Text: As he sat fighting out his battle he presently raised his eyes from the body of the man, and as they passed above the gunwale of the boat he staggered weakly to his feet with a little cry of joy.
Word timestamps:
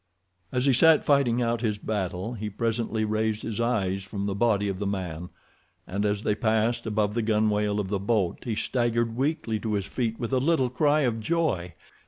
As 0.51 0.65
he 0.65 0.73
sat 0.73 1.05
fighting 1.05 1.43
out 1.43 1.61
his 1.61 1.77
battle 1.77 2.33
he 2.33 2.49
presently 2.49 3.05
raised 3.05 3.43
his 3.43 3.59
eyes 3.59 4.03
from 4.03 4.25
the 4.25 4.33
body 4.33 4.67
of 4.67 4.79
the 4.79 4.87
man, 4.87 5.29
and 5.85 6.05
as 6.07 6.23
they 6.23 6.33
passed 6.33 6.87
above 6.87 7.13
the 7.13 7.21
gunwale 7.21 7.79
of 7.79 7.89
the 7.89 7.99
boat 7.99 8.39
he 8.43 8.55
staggered 8.55 9.15
weakly 9.15 9.59
to 9.59 9.73
his 9.73 9.85
feet 9.85 10.19
with 10.19 10.33
a 10.33 10.39
little 10.39 10.71
cry 10.71 11.01
of 11.01 11.19
joy. 11.19 11.75